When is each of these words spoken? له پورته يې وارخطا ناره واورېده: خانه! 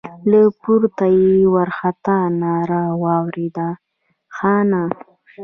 له 0.29 0.41
پورته 0.61 1.05
يې 1.19 1.33
وارخطا 1.53 2.19
ناره 2.41 2.83
واورېده: 3.03 3.69
خانه! 4.35 4.81